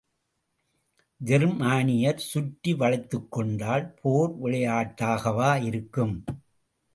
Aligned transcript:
ஜெர்மானியர் 1.21 2.23
சுற்றி 2.29 2.73
வளைத்துக்கொண்டால் 2.73 3.85
போர் 4.01 4.33
விளையாட்டாகவா 4.41 5.63
இருக்கும்? 5.63 6.23